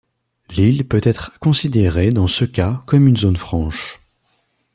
[0.49, 3.99] L'île peut être considérée dans ce cas comme une zone franche.